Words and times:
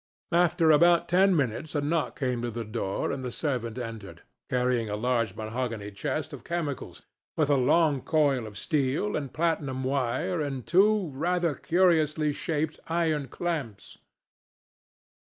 After 0.33 0.71
about 0.71 1.07
ten 1.07 1.35
minutes 1.35 1.75
a 1.75 1.79
knock 1.81 2.17
came 2.17 2.41
to 2.41 2.49
the 2.49 2.63
door, 2.63 3.11
and 3.11 3.23
the 3.23 3.29
servant 3.31 3.77
entered, 3.77 4.23
carrying 4.49 4.89
a 4.89 4.95
large 4.95 5.35
mahogany 5.35 5.91
chest 5.91 6.33
of 6.33 6.43
chemicals, 6.43 7.03
with 7.37 7.51
a 7.51 7.55
long 7.55 8.01
coil 8.01 8.47
of 8.47 8.57
steel 8.57 9.15
and 9.15 9.31
platinum 9.31 9.83
wire 9.83 10.41
and 10.41 10.65
two 10.65 11.09
rather 11.13 11.53
curiously 11.53 12.31
shaped 12.33 12.79
iron 12.89 13.27
clamps. 13.27 13.99